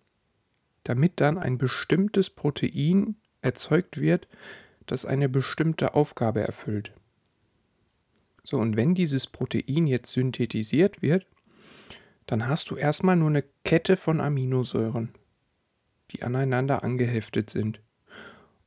damit 0.84 1.20
dann 1.20 1.38
ein 1.38 1.58
bestimmtes 1.58 2.30
Protein 2.30 3.16
erzeugt 3.42 4.00
wird, 4.00 4.28
das 4.86 5.04
eine 5.04 5.28
bestimmte 5.28 5.94
Aufgabe 5.94 6.40
erfüllt. 6.40 6.92
So, 8.42 8.58
und 8.58 8.76
wenn 8.76 8.94
dieses 8.94 9.26
Protein 9.26 9.86
jetzt 9.86 10.12
synthetisiert 10.12 11.02
wird, 11.02 11.26
dann 12.30 12.46
hast 12.46 12.70
du 12.70 12.76
erstmal 12.76 13.16
nur 13.16 13.28
eine 13.28 13.42
Kette 13.64 13.96
von 13.96 14.20
Aminosäuren, 14.20 15.12
die 16.12 16.22
aneinander 16.22 16.84
angeheftet 16.84 17.50
sind. 17.50 17.80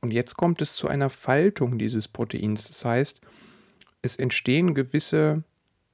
Und 0.02 0.10
jetzt 0.10 0.36
kommt 0.36 0.60
es 0.60 0.76
zu 0.76 0.86
einer 0.86 1.08
Faltung 1.08 1.78
dieses 1.78 2.06
Proteins. 2.06 2.68
Das 2.68 2.84
heißt, 2.84 3.22
es 4.02 4.16
entstehen 4.16 4.74
gewisse 4.74 5.44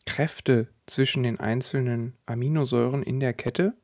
Kräfte 0.04 0.66
zwischen 0.86 1.22
den 1.22 1.38
einzelnen 1.38 2.14
Aminosäuren 2.26 3.04
in 3.04 3.20
der 3.20 3.34
Kette. 3.34 3.74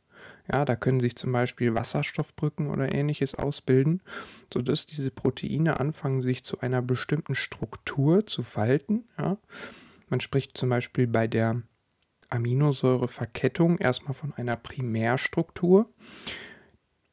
Ja, 0.52 0.64
da 0.64 0.74
können 0.74 0.98
sich 0.98 1.14
zum 1.14 1.30
Beispiel 1.30 1.72
Wasserstoffbrücken 1.76 2.66
oder 2.70 2.92
ähnliches 2.92 3.36
ausbilden, 3.36 4.02
sodass 4.52 4.86
diese 4.86 5.12
Proteine 5.12 5.78
anfangen, 5.78 6.20
sich 6.22 6.42
zu 6.42 6.58
einer 6.58 6.82
bestimmten 6.82 7.36
Struktur 7.36 8.26
zu 8.26 8.42
falten. 8.42 9.04
Ja. 9.16 9.38
Man 10.08 10.18
spricht 10.18 10.58
zum 10.58 10.70
Beispiel 10.70 11.06
bei 11.06 11.28
der 11.28 11.62
Aminosäureverkettung 12.30 13.78
erstmal 13.78 14.14
von 14.14 14.32
einer 14.34 14.56
Primärstruktur. 14.56 15.88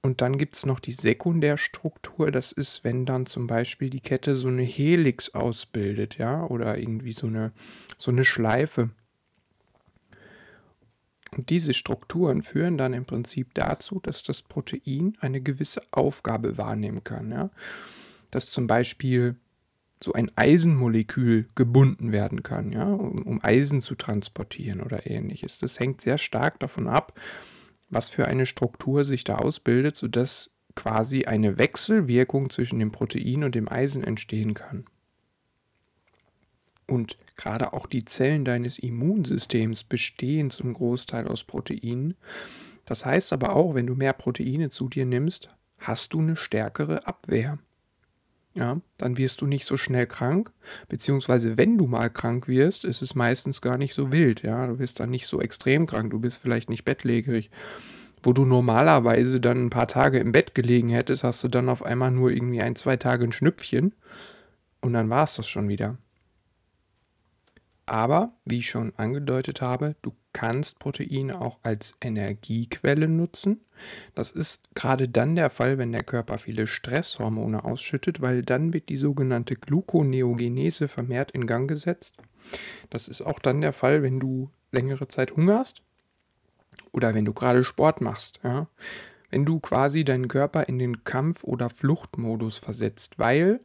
Und 0.01 0.21
dann 0.21 0.37
gibt 0.37 0.55
es 0.55 0.65
noch 0.65 0.81
die 0.81 0.93
Sekundärstruktur. 0.93 2.29
Das 2.29 2.51
ist, 2.51 2.83
wenn 2.83 3.05
dann 3.05 3.25
zum 3.25 3.47
Beispiel 3.47 3.89
die 3.89 4.01
Kette 4.01 4.35
so 4.35 4.49
eine 4.49 4.63
Helix 4.63 5.33
ausbildet, 5.33 6.17
ja, 6.17 6.45
oder 6.45 6.77
irgendwie 6.77 7.13
so 7.13 7.27
eine, 7.27 7.53
so 7.97 8.11
eine 8.11 8.25
Schleife. 8.25 8.89
Und 11.37 11.49
diese 11.49 11.73
Strukturen 11.73 12.41
führen 12.41 12.77
dann 12.77 12.93
im 12.93 13.05
Prinzip 13.05 13.53
dazu, 13.53 13.99
dass 13.99 14.23
das 14.23 14.41
Protein 14.41 15.17
eine 15.19 15.41
gewisse 15.41 15.81
Aufgabe 15.91 16.57
wahrnehmen 16.57 17.03
kann. 17.03 17.31
Ja? 17.31 17.49
Dass 18.29 18.47
zum 18.47 18.67
Beispiel 18.67 19.35
so 20.03 20.13
ein 20.13 20.29
Eisenmolekül 20.35 21.47
gebunden 21.55 22.11
werden 22.11 22.43
kann, 22.43 22.71
ja, 22.71 22.85
um, 22.85 23.23
um 23.23 23.39
Eisen 23.41 23.81
zu 23.81 23.95
transportieren 23.95 24.81
oder 24.81 25.09
ähnliches. 25.09 25.57
Das 25.57 25.79
hängt 25.79 26.01
sehr 26.01 26.17
stark 26.17 26.59
davon 26.59 26.87
ab, 26.87 27.19
was 27.89 28.09
für 28.09 28.27
eine 28.27 28.45
Struktur 28.45 29.05
sich 29.05 29.23
da 29.23 29.37
ausbildet, 29.37 29.95
sodass 29.95 30.51
quasi 30.75 31.25
eine 31.25 31.57
Wechselwirkung 31.57 32.49
zwischen 32.49 32.79
dem 32.79 32.91
Protein 32.91 33.43
und 33.43 33.55
dem 33.55 33.69
Eisen 33.69 34.03
entstehen 34.03 34.53
kann. 34.53 34.85
Und 36.85 37.17
gerade 37.37 37.73
auch 37.73 37.85
die 37.85 38.03
Zellen 38.03 38.43
deines 38.43 38.77
Immunsystems 38.77 39.85
bestehen 39.85 40.49
zum 40.49 40.73
Großteil 40.73 41.27
aus 41.27 41.45
Proteinen. 41.45 42.15
Das 42.83 43.05
heißt 43.05 43.31
aber 43.31 43.55
auch, 43.55 43.73
wenn 43.73 43.87
du 43.87 43.95
mehr 43.95 44.13
Proteine 44.13 44.69
zu 44.69 44.89
dir 44.89 45.05
nimmst, 45.05 45.49
hast 45.77 46.13
du 46.13 46.19
eine 46.19 46.35
stärkere 46.35 47.07
Abwehr 47.07 47.57
ja, 48.53 48.79
dann 48.97 49.17
wirst 49.17 49.41
du 49.41 49.47
nicht 49.47 49.65
so 49.65 49.77
schnell 49.77 50.05
krank, 50.05 50.51
beziehungsweise 50.87 51.57
wenn 51.57 51.77
du 51.77 51.87
mal 51.87 52.09
krank 52.09 52.47
wirst, 52.47 52.85
ist 52.85 53.01
es 53.01 53.15
meistens 53.15 53.61
gar 53.61 53.77
nicht 53.77 53.93
so 53.93 54.11
wild, 54.11 54.43
ja, 54.43 54.67
du 54.67 54.77
bist 54.77 54.99
dann 54.99 55.09
nicht 55.09 55.27
so 55.27 55.41
extrem 55.41 55.85
krank, 55.87 56.11
du 56.11 56.19
bist 56.19 56.37
vielleicht 56.37 56.69
nicht 56.69 56.85
bettlägerig, 56.85 57.49
wo 58.21 58.31
du 58.31 58.45
normalerweise 58.45 59.41
dann 59.41 59.65
ein 59.65 59.69
paar 59.69 59.87
Tage 59.87 60.19
im 60.19 60.31
Bett 60.31 60.53
gelegen 60.55 60.89
hättest, 60.89 61.23
hast 61.23 61.43
du 61.43 61.47
dann 61.47 61.69
auf 61.69 61.83
einmal 61.83 62.11
nur 62.11 62.31
irgendwie 62.31 62.61
ein, 62.61 62.75
zwei 62.75 62.95
Tage 62.95 63.25
ein 63.25 63.31
Schnüpfchen 63.31 63.93
und 64.81 64.93
dann 64.93 65.09
war 65.09 65.23
es 65.23 65.35
das 65.35 65.47
schon 65.47 65.67
wieder. 65.67 65.97
Aber, 67.85 68.33
wie 68.45 68.59
ich 68.59 68.69
schon 68.69 68.93
angedeutet 68.95 69.61
habe, 69.61 69.95
du 70.01 70.13
kannst 70.31 70.79
Proteine 70.79 71.41
auch 71.41 71.59
als 71.63 71.93
Energiequelle 72.01 73.07
nutzen. 73.07 73.61
Das 74.15 74.31
ist 74.31 74.63
gerade 74.73 75.09
dann 75.09 75.35
der 75.35 75.49
Fall, 75.49 75.77
wenn 75.77 75.91
der 75.91 76.03
Körper 76.03 76.37
viele 76.37 76.65
Stresshormone 76.65 77.63
ausschüttet, 77.63 78.21
weil 78.21 78.41
dann 78.41 78.73
wird 78.73 78.89
die 78.89 78.97
sogenannte 78.97 79.55
Gluconeogenese 79.55 80.87
vermehrt 80.87 81.31
in 81.31 81.45
Gang 81.45 81.67
gesetzt. 81.67 82.15
Das 82.89 83.07
ist 83.07 83.21
auch 83.21 83.39
dann 83.39 83.61
der 83.61 83.73
Fall, 83.73 84.01
wenn 84.01 84.19
du 84.19 84.49
längere 84.71 85.07
Zeit 85.07 85.35
hungerst 85.35 85.81
oder 86.91 87.13
wenn 87.13 87.25
du 87.25 87.33
gerade 87.33 87.63
Sport 87.63 88.01
machst. 88.01 88.39
Ja? 88.43 88.67
Wenn 89.29 89.45
du 89.45 89.59
quasi 89.59 90.03
deinen 90.03 90.27
Körper 90.27 90.67
in 90.67 90.79
den 90.79 91.03
Kampf- 91.03 91.43
oder 91.43 91.69
Fluchtmodus 91.69 92.57
versetzt, 92.57 93.19
weil 93.19 93.59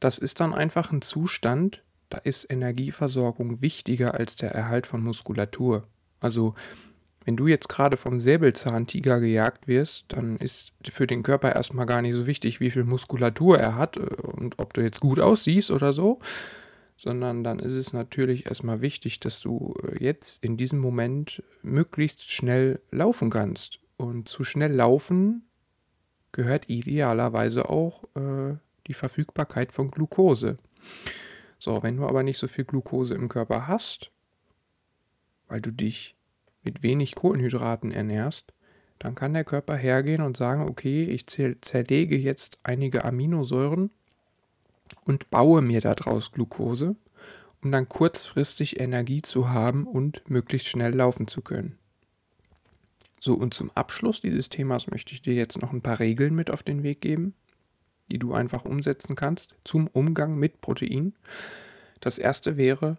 das 0.00 0.18
ist 0.18 0.40
dann 0.40 0.54
einfach 0.54 0.92
ein 0.92 1.02
Zustand, 1.02 1.82
da 2.10 2.18
ist 2.18 2.50
Energieversorgung 2.50 3.62
wichtiger 3.62 4.14
als 4.14 4.36
der 4.36 4.50
Erhalt 4.50 4.86
von 4.86 5.02
Muskulatur. 5.02 5.84
Also 6.20 6.54
wenn 7.24 7.36
du 7.36 7.46
jetzt 7.46 7.68
gerade 7.68 7.96
vom 7.96 8.18
Säbelzahntiger 8.18 9.20
gejagt 9.20 9.68
wirst, 9.68 10.06
dann 10.08 10.36
ist 10.36 10.72
für 10.88 11.06
den 11.06 11.22
Körper 11.22 11.54
erstmal 11.54 11.86
gar 11.86 12.02
nicht 12.02 12.14
so 12.14 12.26
wichtig, 12.26 12.60
wie 12.60 12.70
viel 12.70 12.84
Muskulatur 12.84 13.58
er 13.58 13.76
hat 13.76 13.96
äh, 13.96 14.00
und 14.00 14.58
ob 14.58 14.74
du 14.74 14.82
jetzt 14.82 15.00
gut 15.00 15.20
aussiehst 15.20 15.70
oder 15.70 15.92
so, 15.92 16.18
sondern 16.96 17.44
dann 17.44 17.58
ist 17.58 17.74
es 17.74 17.92
natürlich 17.92 18.46
erstmal 18.46 18.80
wichtig, 18.80 19.20
dass 19.20 19.40
du 19.40 19.74
äh, 19.82 20.02
jetzt 20.02 20.42
in 20.42 20.56
diesem 20.56 20.80
Moment 20.80 21.42
möglichst 21.62 22.30
schnell 22.30 22.80
laufen 22.90 23.30
kannst. 23.30 23.78
Und 23.96 24.28
zu 24.28 24.44
schnell 24.44 24.72
laufen 24.72 25.44
gehört 26.32 26.70
idealerweise 26.70 27.68
auch 27.68 28.04
äh, 28.16 28.56
die 28.86 28.94
Verfügbarkeit 28.94 29.72
von 29.72 29.90
Glucose. 29.90 30.58
So, 31.60 31.82
wenn 31.82 31.98
du 31.98 32.06
aber 32.06 32.22
nicht 32.22 32.38
so 32.38 32.48
viel 32.48 32.64
Glucose 32.64 33.14
im 33.14 33.28
Körper 33.28 33.68
hast, 33.68 34.10
weil 35.46 35.60
du 35.60 35.70
dich 35.70 36.16
mit 36.62 36.82
wenig 36.82 37.14
Kohlenhydraten 37.14 37.92
ernährst, 37.92 38.54
dann 38.98 39.14
kann 39.14 39.34
der 39.34 39.44
Körper 39.44 39.76
hergehen 39.76 40.22
und 40.22 40.38
sagen, 40.38 40.62
okay, 40.62 41.04
ich 41.04 41.26
zerlege 41.26 42.16
jetzt 42.16 42.58
einige 42.62 43.04
Aminosäuren 43.04 43.90
und 45.04 45.28
baue 45.28 45.60
mir 45.60 45.82
daraus 45.82 46.32
Glucose, 46.32 46.96
um 47.62 47.70
dann 47.70 47.90
kurzfristig 47.90 48.80
Energie 48.80 49.20
zu 49.20 49.50
haben 49.50 49.86
und 49.86 50.22
möglichst 50.30 50.68
schnell 50.68 50.94
laufen 50.94 51.28
zu 51.28 51.42
können. 51.42 51.76
So, 53.20 53.34
und 53.34 53.52
zum 53.52 53.70
Abschluss 53.74 54.22
dieses 54.22 54.48
Themas 54.48 54.86
möchte 54.86 55.12
ich 55.12 55.20
dir 55.20 55.34
jetzt 55.34 55.60
noch 55.60 55.74
ein 55.74 55.82
paar 55.82 55.98
Regeln 55.98 56.34
mit 56.34 56.50
auf 56.50 56.62
den 56.62 56.82
Weg 56.82 57.02
geben 57.02 57.34
die 58.10 58.18
du 58.18 58.34
einfach 58.34 58.64
umsetzen 58.64 59.16
kannst 59.16 59.54
zum 59.64 59.86
Umgang 59.86 60.36
mit 60.36 60.60
Protein. 60.60 61.14
Das 62.00 62.18
erste 62.18 62.56
wäre, 62.56 62.98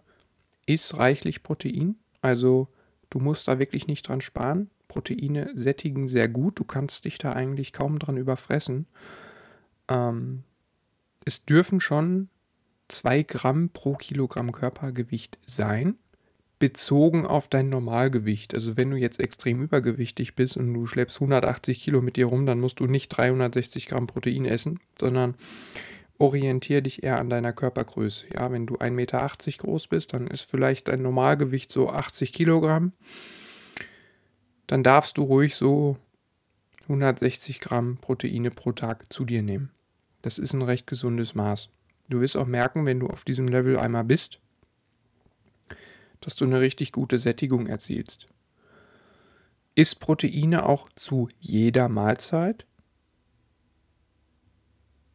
iss 0.66 0.96
reichlich 0.96 1.42
Protein. 1.42 1.96
Also 2.20 2.68
du 3.10 3.18
musst 3.18 3.48
da 3.48 3.58
wirklich 3.58 3.86
nicht 3.86 4.08
dran 4.08 4.20
sparen. 4.20 4.70
Proteine 4.88 5.50
sättigen 5.54 6.08
sehr 6.08 6.28
gut. 6.28 6.58
Du 6.58 6.64
kannst 6.64 7.04
dich 7.04 7.18
da 7.18 7.32
eigentlich 7.32 7.72
kaum 7.72 7.98
dran 7.98 8.16
überfressen. 8.16 8.86
Ähm, 9.88 10.44
es 11.24 11.44
dürfen 11.44 11.80
schon 11.80 12.28
2 12.88 13.22
Gramm 13.22 13.70
pro 13.70 13.94
Kilogramm 13.94 14.52
Körpergewicht 14.52 15.38
sein 15.46 15.96
bezogen 16.62 17.26
auf 17.26 17.48
dein 17.48 17.70
Normalgewicht. 17.70 18.54
Also 18.54 18.76
wenn 18.76 18.88
du 18.88 18.96
jetzt 18.96 19.18
extrem 19.18 19.60
übergewichtig 19.64 20.36
bist 20.36 20.56
und 20.56 20.72
du 20.72 20.86
schleppst 20.86 21.16
180 21.16 21.82
Kilo 21.82 22.00
mit 22.00 22.14
dir 22.14 22.26
rum, 22.26 22.46
dann 22.46 22.60
musst 22.60 22.78
du 22.78 22.86
nicht 22.86 23.08
360 23.08 23.86
Gramm 23.86 24.06
Protein 24.06 24.44
essen, 24.44 24.78
sondern 24.96 25.34
orientiere 26.18 26.82
dich 26.82 27.02
eher 27.02 27.18
an 27.18 27.30
deiner 27.30 27.52
Körpergröße. 27.52 28.26
Ja, 28.32 28.52
wenn 28.52 28.66
du 28.66 28.76
1,80 28.76 28.90
Meter 28.92 29.28
groß 29.58 29.88
bist, 29.88 30.12
dann 30.12 30.28
ist 30.28 30.42
vielleicht 30.42 30.86
dein 30.86 31.02
Normalgewicht 31.02 31.72
so 31.72 31.90
80 31.90 32.32
Kilogramm. 32.32 32.92
Dann 34.68 34.84
darfst 34.84 35.18
du 35.18 35.24
ruhig 35.24 35.56
so 35.56 35.96
160 36.84 37.58
Gramm 37.58 37.96
Proteine 37.96 38.52
pro 38.52 38.70
Tag 38.70 39.12
zu 39.12 39.24
dir 39.24 39.42
nehmen. 39.42 39.72
Das 40.22 40.38
ist 40.38 40.52
ein 40.52 40.62
recht 40.62 40.86
gesundes 40.86 41.34
Maß. 41.34 41.70
Du 42.08 42.20
wirst 42.20 42.36
auch 42.36 42.46
merken, 42.46 42.86
wenn 42.86 43.00
du 43.00 43.08
auf 43.08 43.24
diesem 43.24 43.48
Level 43.48 43.76
einmal 43.76 44.04
bist, 44.04 44.38
dass 46.22 46.36
du 46.36 46.44
eine 46.44 46.60
richtig 46.60 46.92
gute 46.92 47.18
Sättigung 47.18 47.66
erzielst. 47.66 48.28
Isst 49.74 50.00
Proteine 50.00 50.66
auch 50.66 50.88
zu 50.94 51.28
jeder 51.40 51.88
Mahlzeit. 51.88 52.66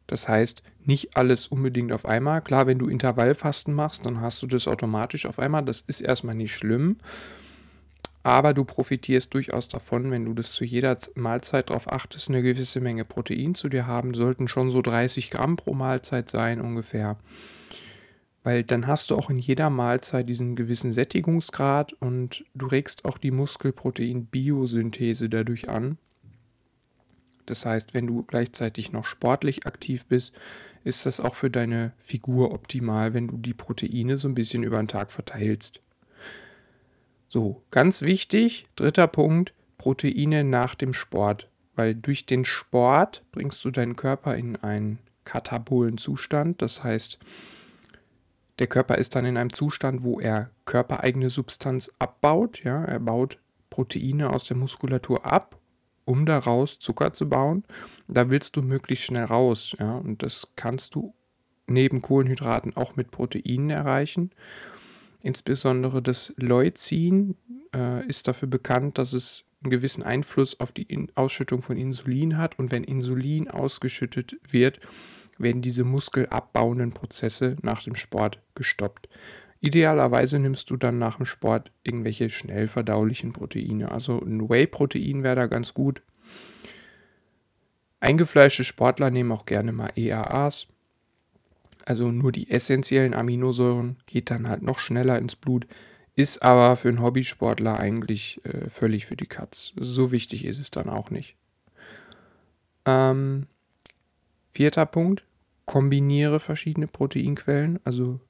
Das 0.06 0.28
heißt, 0.28 0.62
nicht 0.84 1.16
alles 1.16 1.46
unbedingt 1.46 1.92
auf 1.92 2.06
einmal. 2.06 2.40
Klar, 2.40 2.66
wenn 2.66 2.78
du 2.78 2.88
Intervallfasten 2.88 3.74
machst, 3.74 4.06
dann 4.06 4.20
hast 4.20 4.42
du 4.42 4.46
das 4.46 4.66
automatisch 4.66 5.26
auf 5.26 5.38
einmal. 5.38 5.64
Das 5.64 5.82
ist 5.82 6.00
erstmal 6.00 6.34
nicht 6.34 6.54
schlimm. 6.54 6.96
Aber 8.22 8.52
du 8.52 8.64
profitierst 8.64 9.32
durchaus 9.32 9.68
davon, 9.68 10.10
wenn 10.10 10.24
du 10.24 10.34
das 10.34 10.52
zu 10.52 10.64
jeder 10.64 10.96
Mahlzeit 11.14 11.70
darauf 11.70 11.90
achtest, 11.92 12.28
eine 12.28 12.42
gewisse 12.42 12.80
Menge 12.80 13.04
Protein 13.04 13.54
zu 13.54 13.68
dir 13.68 13.86
haben. 13.86 14.14
Sollten 14.14 14.48
schon 14.48 14.70
so 14.70 14.82
30 14.82 15.30
Gramm 15.30 15.56
pro 15.56 15.74
Mahlzeit 15.74 16.28
sein 16.28 16.60
ungefähr 16.60 17.16
weil 18.44 18.64
dann 18.64 18.86
hast 18.86 19.10
du 19.10 19.16
auch 19.16 19.30
in 19.30 19.38
jeder 19.38 19.70
Mahlzeit 19.70 20.28
diesen 20.28 20.56
gewissen 20.56 20.92
Sättigungsgrad 20.92 21.92
und 21.94 22.44
du 22.54 22.66
regst 22.66 23.04
auch 23.04 23.18
die 23.18 23.30
Muskelprotein-Biosynthese 23.30 25.28
dadurch 25.28 25.68
an. 25.68 25.98
Das 27.46 27.64
heißt, 27.64 27.94
wenn 27.94 28.06
du 28.06 28.22
gleichzeitig 28.24 28.92
noch 28.92 29.06
sportlich 29.06 29.66
aktiv 29.66 30.06
bist, 30.06 30.34
ist 30.84 31.06
das 31.06 31.20
auch 31.20 31.34
für 31.34 31.50
deine 31.50 31.92
Figur 31.98 32.52
optimal, 32.52 33.14
wenn 33.14 33.28
du 33.28 33.36
die 33.36 33.54
Proteine 33.54 34.16
so 34.16 34.28
ein 34.28 34.34
bisschen 34.34 34.62
über 34.62 34.78
den 34.78 34.88
Tag 34.88 35.12
verteilst. 35.12 35.80
So, 37.26 37.62
ganz 37.70 38.02
wichtig, 38.02 38.66
dritter 38.76 39.06
Punkt, 39.06 39.52
Proteine 39.76 40.44
nach 40.44 40.74
dem 40.74 40.94
Sport, 40.94 41.48
weil 41.74 41.94
durch 41.94 42.26
den 42.26 42.44
Sport 42.44 43.22
bringst 43.32 43.64
du 43.64 43.70
deinen 43.70 43.96
Körper 43.96 44.34
in 44.34 44.56
einen 44.56 44.98
katabolen 45.24 45.98
Zustand, 45.98 46.62
das 46.62 46.82
heißt, 46.82 47.18
der 48.58 48.66
Körper 48.66 48.96
ist 48.96 49.14
dann 49.14 49.24
in 49.24 49.36
einem 49.36 49.52
Zustand, 49.52 50.02
wo 50.02 50.20
er 50.20 50.50
körpereigene 50.64 51.30
Substanz 51.30 51.90
abbaut. 51.98 52.62
Ja? 52.64 52.84
Er 52.84 53.00
baut 53.00 53.38
Proteine 53.70 54.30
aus 54.30 54.46
der 54.46 54.56
Muskulatur 54.56 55.24
ab, 55.24 55.58
um 56.04 56.26
daraus 56.26 56.78
Zucker 56.78 57.12
zu 57.12 57.28
bauen. 57.28 57.64
Da 58.08 58.30
willst 58.30 58.56
du 58.56 58.62
möglichst 58.62 59.04
schnell 59.04 59.24
raus. 59.24 59.76
Ja? 59.78 59.96
Und 59.96 60.22
das 60.22 60.48
kannst 60.56 60.94
du 60.94 61.14
neben 61.66 62.02
Kohlenhydraten 62.02 62.76
auch 62.76 62.96
mit 62.96 63.10
Proteinen 63.10 63.70
erreichen. 63.70 64.30
Insbesondere 65.20 66.02
das 66.02 66.32
Leucin 66.36 67.36
äh, 67.74 68.06
ist 68.06 68.26
dafür 68.26 68.48
bekannt, 68.48 68.98
dass 68.98 69.12
es 69.12 69.44
einen 69.62 69.70
gewissen 69.70 70.02
Einfluss 70.02 70.58
auf 70.60 70.72
die 70.72 70.84
In 70.84 71.10
Ausschüttung 71.14 71.62
von 71.62 71.76
Insulin 71.76 72.38
hat. 72.38 72.58
Und 72.58 72.72
wenn 72.72 72.84
Insulin 72.84 73.48
ausgeschüttet 73.48 74.36
wird, 74.48 74.80
werden 75.38 75.62
diese 75.62 75.84
muskelabbauenden 75.84 76.90
Prozesse 76.90 77.56
nach 77.62 77.82
dem 77.82 77.94
Sport 77.94 78.40
gestoppt. 78.54 79.08
Idealerweise 79.60 80.38
nimmst 80.38 80.70
du 80.70 80.76
dann 80.76 80.98
nach 80.98 81.16
dem 81.16 81.26
Sport 81.26 81.72
irgendwelche 81.82 82.30
schnell 82.30 82.68
verdaulichen 82.68 83.32
Proteine. 83.32 83.90
Also 83.90 84.20
ein 84.20 84.48
Whey-Protein 84.48 85.22
wäre 85.22 85.36
da 85.36 85.46
ganz 85.46 85.74
gut. 85.74 86.02
Eingefleischte 88.00 88.62
Sportler 88.62 89.10
nehmen 89.10 89.32
auch 89.32 89.46
gerne 89.46 89.72
mal 89.72 89.90
EAAs. 89.96 90.68
Also 91.84 92.12
nur 92.12 92.30
die 92.32 92.50
essentiellen 92.50 93.14
Aminosäuren 93.14 93.96
geht 94.06 94.30
dann 94.30 94.48
halt 94.48 94.62
noch 94.62 94.78
schneller 94.78 95.18
ins 95.18 95.34
Blut, 95.34 95.66
ist 96.14 96.42
aber 96.42 96.76
für 96.76 96.88
einen 96.88 97.02
Hobbysportler 97.02 97.80
eigentlich 97.80 98.44
äh, 98.44 98.68
völlig 98.68 99.06
für 99.06 99.16
die 99.16 99.26
Katz. 99.26 99.72
So 99.76 100.12
wichtig 100.12 100.44
ist 100.44 100.58
es 100.58 100.70
dann 100.70 100.88
auch 100.88 101.10
nicht. 101.10 101.34
Ähm, 102.84 103.46
vierter 104.52 104.86
Punkt, 104.86 105.24
kombiniere 105.68 106.40
verschiedene 106.40 106.88
Proteinquellen. 106.88 107.78
Also 107.84 108.20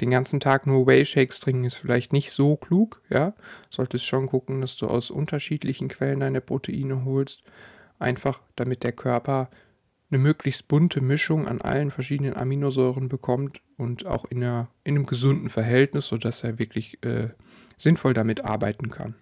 den 0.00 0.10
ganzen 0.10 0.38
Tag 0.38 0.66
nur 0.66 0.86
Whey-Shakes 0.86 1.40
trinken 1.40 1.64
ist 1.64 1.74
vielleicht 1.74 2.12
nicht 2.12 2.30
so 2.30 2.56
klug, 2.56 3.02
ja. 3.10 3.34
Solltest 3.68 4.06
schon 4.06 4.28
gucken, 4.28 4.60
dass 4.60 4.76
du 4.76 4.86
aus 4.86 5.10
unterschiedlichen 5.10 5.88
Quellen 5.88 6.20
deine 6.20 6.40
Proteine 6.40 7.04
holst. 7.04 7.42
Einfach 7.98 8.40
damit 8.54 8.84
der 8.84 8.92
Körper 8.92 9.50
eine 10.10 10.18
möglichst 10.18 10.68
bunte 10.68 11.00
Mischung 11.00 11.48
an 11.48 11.60
allen 11.60 11.90
verschiedenen 11.90 12.36
Aminosäuren 12.36 13.08
bekommt 13.08 13.60
und 13.76 14.06
auch 14.06 14.24
in, 14.26 14.42
einer, 14.42 14.68
in 14.84 14.94
einem 14.94 15.04
gesunden 15.04 15.50
Verhältnis, 15.50 16.06
sodass 16.06 16.44
er 16.44 16.60
wirklich 16.60 17.04
äh, 17.04 17.30
sinnvoll 17.76 18.14
damit 18.14 18.44
arbeiten 18.44 18.88
kann. 18.88 19.16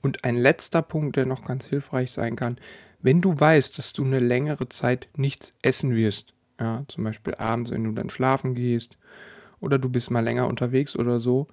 Und 0.00 0.24
ein 0.24 0.38
letzter 0.38 0.80
Punkt, 0.80 1.16
der 1.16 1.26
noch 1.26 1.44
ganz 1.44 1.66
hilfreich 1.66 2.10
sein 2.10 2.36
kann, 2.36 2.56
wenn 3.02 3.20
du 3.20 3.38
weißt, 3.38 3.78
dass 3.78 3.92
du 3.92 4.04
eine 4.04 4.18
längere 4.18 4.68
Zeit 4.68 5.08
nichts 5.16 5.56
essen 5.62 5.94
wirst, 5.94 6.34
ja, 6.58 6.84
zum 6.88 7.04
Beispiel 7.04 7.34
abends, 7.36 7.70
wenn 7.70 7.84
du 7.84 7.92
dann 7.92 8.10
schlafen 8.10 8.54
gehst 8.54 8.98
oder 9.60 9.78
du 9.78 9.88
bist 9.88 10.10
mal 10.10 10.20
länger 10.20 10.46
unterwegs 10.46 10.96
oder 10.96 11.20
so, 11.20 11.46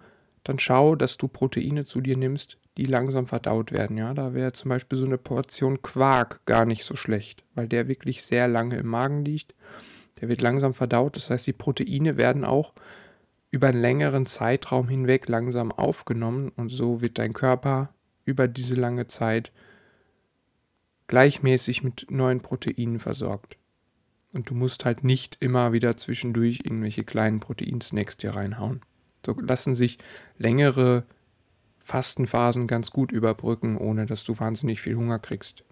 dann 0.44 0.60
schau, 0.60 0.96
dass 0.96 1.18
du 1.18 1.28
Proteine 1.28 1.86
zu 1.86 2.02
dir 2.02 2.18
nimmst, 2.18 2.58
die 2.78 2.86
langsam 2.86 3.28
verdaut 3.28 3.72
werden. 3.72 3.98
Ja, 3.98 4.14
da 4.14 4.34
wäre 4.34 4.54
zum 4.54 4.70
Beispiel 4.70 4.98
so 4.98 5.06
eine 5.06 5.18
Portion 5.18 5.82
Quark 5.82 6.46
gar 6.46 6.66
nicht 6.66 6.84
so 6.84 6.96
schlecht, 6.96 7.44
weil 7.56 7.68
der 7.68 7.88
wirklich 7.88 8.24
sehr 8.24 8.48
lange 8.48 8.78
im 8.78 8.88
Magen 8.88 9.26
liegt. 9.26 9.54
Der 10.22 10.30
wird 10.30 10.42
langsam 10.42 10.74
verdaut, 10.74 11.16
das 11.16 11.30
heißt, 11.30 11.48
die 11.48 11.54
Proteine 11.54 12.18
werden 12.18 12.44
auch 12.44 12.74
über 13.52 13.68
einen 13.68 13.82
längeren 13.82 14.26
Zeitraum 14.26 14.90
hinweg 14.90 15.28
langsam 15.28 15.72
aufgenommen 15.72 16.52
und 16.56 16.70
so 16.70 17.02
wird 17.02 17.18
dein 17.18 17.34
Körper 17.34 17.90
über 18.26 18.48
diese 18.48 18.76
lange 18.76 19.08
Zeit 19.08 19.52
gleichmäßig 21.08 21.84
mit 21.84 22.08
neuen 22.10 22.42
Proteinen 22.42 23.00
versorgt. 23.00 23.58
Und 24.34 24.50
du 24.50 24.54
musst 24.54 24.86
halt 24.86 25.04
nicht 25.04 25.38
immer 25.40 25.72
wieder 25.72 25.98
zwischendurch 25.98 26.62
irgendwelche 26.64 27.04
kleinen 27.04 27.40
Proteinsnacks 27.40 28.18
dir 28.18 28.36
reinhauen. 28.36 28.82
So 29.26 29.34
lassen 29.40 29.76
sich 29.76 29.98
längere 30.38 31.06
Fastenphasen 31.80 32.68
ganz 32.68 32.92
gut 32.92 33.12
überbrücken, 33.12 33.78
ohne 33.78 34.06
dass 34.06 34.24
du 34.26 34.38
wahnsinnig 34.40 34.82
viel 34.82 34.96
Hunger 34.96 35.20
kriegst. 35.20 35.64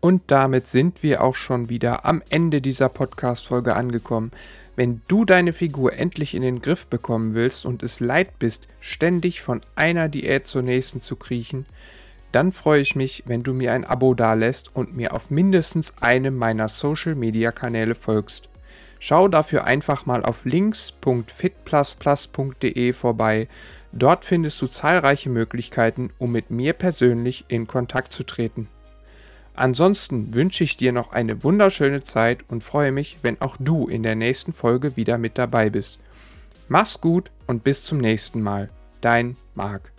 Und 0.00 0.22
damit 0.26 0.66
sind 0.66 1.02
wir 1.02 1.22
auch 1.24 1.34
schon 1.34 1.70
wieder 1.70 2.04
am 2.04 2.22
Ende 2.28 2.60
dieser 2.60 2.90
Podcast-Folge 2.90 3.74
angekommen. 3.74 4.32
Wenn 4.76 5.00
du 5.08 5.24
deine 5.24 5.54
Figur 5.54 5.94
endlich 5.94 6.34
in 6.34 6.42
den 6.42 6.60
Griff 6.60 6.86
bekommen 6.86 7.34
willst 7.34 7.64
und 7.64 7.82
es 7.82 8.00
leid 8.00 8.38
bist, 8.38 8.68
ständig 8.80 9.40
von 9.40 9.62
einer 9.76 10.10
Diät 10.10 10.46
zur 10.46 10.60
nächsten 10.60 11.00
zu 11.00 11.16
kriechen, 11.16 11.64
dann 12.34 12.52
freue 12.52 12.80
ich 12.80 12.96
mich, 12.96 13.22
wenn 13.26 13.42
du 13.42 13.52
mir 13.54 13.72
ein 13.72 13.84
Abo 13.84 14.12
dalässt 14.14 14.74
und 14.74 14.96
mir 14.96 15.12
auf 15.12 15.30
mindestens 15.30 15.94
einem 16.00 16.36
meiner 16.36 16.68
Social-Media-Kanäle 16.68 17.94
folgst. 17.94 18.48
Schau 18.98 19.28
dafür 19.28 19.62
einfach 19.64 20.04
mal 20.06 20.24
auf 20.24 20.44
links.fitplusplus.de 20.44 22.92
vorbei. 22.92 23.46
Dort 23.92 24.24
findest 24.24 24.60
du 24.62 24.66
zahlreiche 24.66 25.30
Möglichkeiten, 25.30 26.10
um 26.18 26.32
mit 26.32 26.50
mir 26.50 26.72
persönlich 26.72 27.44
in 27.48 27.68
Kontakt 27.68 28.12
zu 28.12 28.24
treten. 28.24 28.68
Ansonsten 29.54 30.34
wünsche 30.34 30.64
ich 30.64 30.76
dir 30.76 30.92
noch 30.92 31.12
eine 31.12 31.44
wunderschöne 31.44 32.02
Zeit 32.02 32.40
und 32.48 32.64
freue 32.64 32.90
mich, 32.90 33.18
wenn 33.22 33.40
auch 33.40 33.56
du 33.60 33.86
in 33.86 34.02
der 34.02 34.16
nächsten 34.16 34.52
Folge 34.52 34.96
wieder 34.96 35.18
mit 35.18 35.38
dabei 35.38 35.70
bist. 35.70 36.00
Mach's 36.66 37.00
gut 37.00 37.30
und 37.46 37.62
bis 37.62 37.84
zum 37.84 37.98
nächsten 37.98 38.42
Mal. 38.42 38.70
Dein 39.00 39.36
Marc. 39.54 39.93